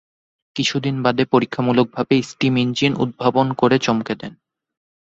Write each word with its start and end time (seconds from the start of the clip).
কিছুদিন 0.55 0.95
বাদে 1.03 1.23
পরীক্ষামূলকভাবে 1.25 2.15
স্টিম 2.21 2.55
ইঞ্জিন 2.57 2.93
উদ্ভাবন 2.97 3.47
করে 3.53 3.77
চমকে 3.79 4.13
দেন। 4.15 4.33